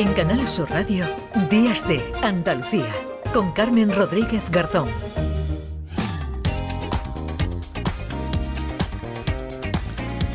En 0.00 0.14
Canal 0.14 0.48
Sur 0.48 0.70
Radio, 0.70 1.04
Días 1.50 1.86
de 1.86 2.02
Andalucía, 2.22 2.90
con 3.34 3.52
Carmen 3.52 3.94
Rodríguez 3.94 4.50
Garzón. 4.50 4.88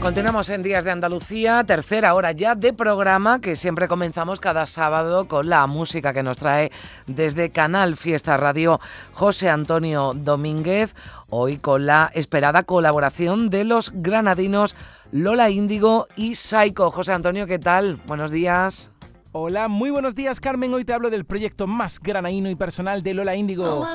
Continuamos 0.00 0.48
en 0.48 0.62
Días 0.62 0.84
de 0.84 0.92
Andalucía, 0.92 1.62
tercera 1.64 2.14
hora 2.14 2.32
ya 2.32 2.54
de 2.54 2.72
programa 2.72 3.42
que 3.42 3.54
siempre 3.54 3.86
comenzamos 3.86 4.40
cada 4.40 4.64
sábado 4.64 5.28
con 5.28 5.50
la 5.50 5.66
música 5.66 6.14
que 6.14 6.22
nos 6.22 6.38
trae 6.38 6.72
desde 7.06 7.50
Canal 7.50 7.98
Fiesta 7.98 8.38
Radio 8.38 8.80
José 9.12 9.50
Antonio 9.50 10.14
Domínguez, 10.14 10.94
hoy 11.28 11.58
con 11.58 11.84
la 11.84 12.10
esperada 12.14 12.62
colaboración 12.62 13.50
de 13.50 13.66
los 13.66 13.92
granadinos 13.94 14.74
Lola 15.12 15.50
Índigo 15.50 16.06
y 16.16 16.36
Saiko. 16.36 16.90
José 16.90 17.12
Antonio, 17.12 17.46
¿qué 17.46 17.58
tal? 17.58 17.96
Buenos 18.06 18.30
días. 18.30 18.90
Hola, 19.32 19.68
muy 19.68 19.90
buenos 19.90 20.16
días 20.16 20.40
Carmen. 20.40 20.74
Hoy 20.74 20.84
te 20.84 20.92
hablo 20.92 21.08
del 21.08 21.24
proyecto 21.24 21.68
más 21.68 22.00
granaíno 22.00 22.50
y 22.50 22.56
personal 22.56 23.04
de 23.04 23.14
Lola 23.14 23.36
Índigo. 23.36 23.86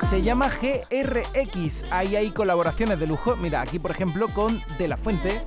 Se 0.00 0.20
llama 0.20 0.48
GRX. 0.48 1.84
Ahí 1.92 2.16
hay 2.16 2.30
colaboraciones 2.30 2.98
de 2.98 3.06
lujo. 3.06 3.36
Mira, 3.36 3.60
aquí 3.60 3.78
por 3.78 3.92
ejemplo 3.92 4.26
con 4.34 4.60
De 4.78 4.88
La 4.88 4.96
Fuente. 4.96 5.42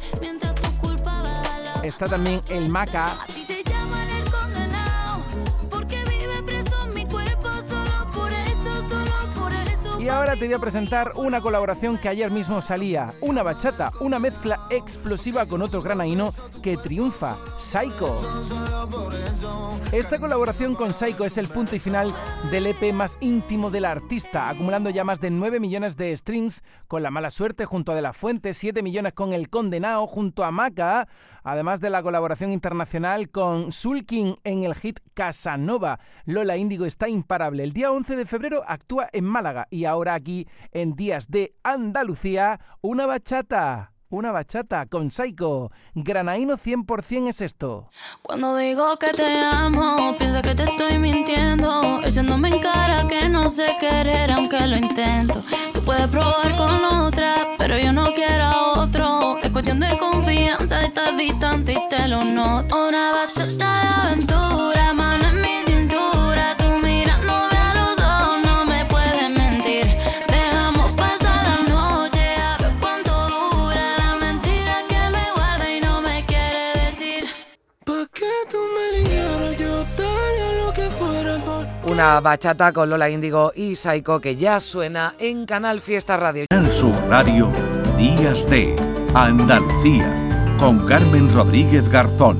Está 1.83 2.07
también 2.07 2.39
el 2.49 2.69
Maca. 2.69 3.11
Y 10.03 10.09
ahora 10.09 10.35
te 10.35 10.47
voy 10.47 10.53
a 10.53 10.59
presentar 10.59 11.11
una 11.15 11.39
colaboración 11.39 11.97
que 11.97 12.09
ayer 12.09 12.29
mismo 12.29 12.61
salía, 12.61 13.13
una 13.21 13.41
bachata, 13.41 13.93
una 14.01 14.19
mezcla 14.19 14.67
explosiva 14.69 15.45
con 15.45 15.61
otro 15.61 15.81
granaíno 15.81 16.33
que 16.61 16.75
triunfa, 16.75 17.37
Psycho. 17.57 18.11
Esta 19.93 20.17
colaboración 20.17 20.73
con 20.73 20.91
Psycho 20.91 21.23
es 21.23 21.37
el 21.37 21.49
punto 21.49 21.75
y 21.75 21.79
final 21.79 22.11
del 22.49 22.65
EP 22.65 22.91
más 22.91 23.19
íntimo 23.21 23.69
del 23.69 23.85
artista, 23.85 24.49
acumulando 24.49 24.89
ya 24.89 25.03
más 25.03 25.21
de 25.21 25.29
9 25.29 25.59
millones 25.59 25.95
de 25.97 26.17
streams 26.17 26.63
con 26.87 27.03
La 27.03 27.11
Mala 27.11 27.29
Suerte 27.29 27.65
junto 27.65 27.91
a 27.91 27.95
De 27.95 28.01
La 28.01 28.11
Fuente, 28.11 28.55
7 28.55 28.81
millones 28.81 29.13
con 29.13 29.33
El 29.33 29.51
Condenado 29.51 30.07
junto 30.07 30.43
a 30.43 30.49
Maca, 30.49 31.07
además 31.43 31.79
de 31.79 31.91
la 31.91 32.01
colaboración 32.01 32.51
internacional 32.51 33.29
con 33.29 33.71
Sulkin 33.71 34.33
en 34.43 34.63
el 34.63 34.73
hit 34.73 34.99
Casanova. 35.13 35.99
Lola 36.25 36.57
Índigo 36.57 36.85
está 36.85 37.07
imparable. 37.07 37.63
El 37.63 37.73
día 37.73 37.91
11 37.91 38.15
de 38.15 38.25
febrero 38.25 38.63
actúa 38.65 39.09
en 39.13 39.25
Málaga 39.25 39.67
y 39.69 39.85
ahora 39.85 40.15
aquí 40.15 40.47
en 40.71 40.95
Días 40.95 41.27
de 41.27 41.53
Andalucía, 41.61 42.59
una 42.81 43.05
bachata. 43.05 43.93
Una 44.13 44.31
bachata 44.31 44.85
con 44.85 45.09
Saiko. 45.09 45.71
Granaíno 45.95 46.55
100% 46.55 47.29
es 47.29 47.41
esto. 47.41 47.89
Cuando 48.21 48.55
digo 48.57 48.95
que 48.99 49.07
te 49.07 49.25
amo, 49.41 50.15
piensa 50.19 50.43
que 50.43 50.53
te 50.53 50.65
estoy 50.65 50.99
mintiendo. 50.99 51.99
Echándome 52.03 52.49
en 52.49 52.59
cara 52.59 53.07
que 53.07 53.27
no 53.27 53.49
sé 53.49 53.75
querer, 53.79 54.31
aunque 54.31 54.67
lo 54.67 54.77
intento. 54.77 55.41
Tú 55.73 55.83
puedes 55.83 56.05
probar 56.09 56.55
con 56.55 56.85
otra, 57.01 57.55
pero 57.57 57.75
yo 57.79 57.91
no 57.91 58.13
quiero 58.13 58.43
a 58.43 58.83
otro. 58.83 59.39
Es 59.41 59.49
cuestión 59.49 59.79
de 59.79 59.97
confianza, 59.97 60.83
estás 60.83 61.17
distante 61.17 61.73
y 61.73 61.89
te 61.89 62.07
lo 62.07 62.23
noto. 62.23 62.89
Una 62.89 63.13
bachata 63.13 63.72
Una 81.85 82.21
bachata 82.21 82.71
con 82.71 82.89
Lola 82.89 83.09
Índigo 83.09 83.51
y 83.53 83.75
Saiko 83.75 84.21
que 84.21 84.37
ya 84.37 84.61
suena 84.61 85.15
en 85.19 85.45
Canal 85.45 85.81
Fiesta 85.81 86.15
Radio. 86.15 86.45
Canal 86.49 86.71
Sur 86.71 86.93
Radio, 87.09 87.51
Días 87.97 88.49
de 88.49 88.73
Andalucía, 89.13 90.09
con 90.59 90.85
Carmen 90.87 91.33
Rodríguez 91.33 91.89
Garzón. 91.89 92.39